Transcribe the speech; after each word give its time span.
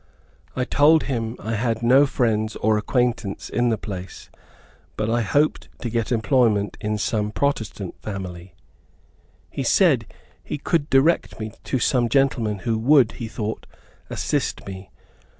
I 0.55 0.63
told 0.65 1.03
him 1.03 1.35
I 1.39 1.53
had 1.53 1.83
no 1.83 2.07
friends 2.07 2.55
or 2.55 2.75
acquaintance 2.75 3.49
in 3.49 3.69
the 3.69 3.77
place, 3.77 4.31
but 4.97 5.11
I 5.11 5.21
hoped 5.21 5.69
to 5.81 5.91
get 5.91 6.11
employment 6.11 6.75
in 6.81 6.97
some 6.97 7.29
protestant 7.29 8.01
family. 8.01 8.55
He 9.51 9.61
said 9.61 10.07
he 10.43 10.57
could 10.57 10.89
direct 10.89 11.39
me 11.39 11.51
to 11.65 11.77
some 11.77 12.09
gentlemen 12.09 12.57
who 12.65 12.79
would, 12.79 13.11
he 13.11 13.27
thought, 13.27 13.67
assist 14.09 14.65
me. 14.65 14.89